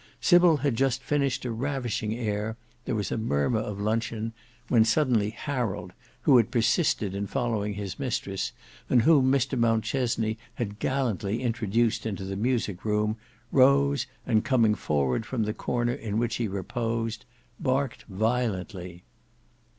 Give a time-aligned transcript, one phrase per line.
[0.19, 5.93] Sybil had just finished a ravishing air, there was a murmur of luncheon—when suddenly Harold,
[6.21, 8.51] who had persisted in following his mistress
[8.89, 13.15] and whom Mr Mountchesney had gallantly introduced into the music room,
[13.51, 17.25] rose and coming forward from the corner in which he reposed,
[17.61, 19.03] barked violently.